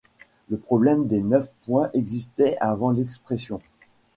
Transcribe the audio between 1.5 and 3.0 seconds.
points existait avant